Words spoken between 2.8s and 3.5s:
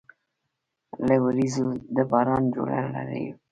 لړۍ وه